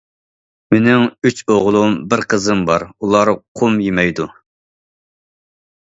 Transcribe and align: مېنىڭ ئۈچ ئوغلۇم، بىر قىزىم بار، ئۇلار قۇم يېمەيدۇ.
مېنىڭ 0.73 1.03
ئۈچ 1.29 1.43
ئوغلۇم، 1.55 1.99
بىر 2.13 2.25
قىزىم 2.35 2.65
بار، 2.71 2.85
ئۇلار 2.89 3.33
قۇم 3.61 3.77
يېمەيدۇ. 3.89 4.29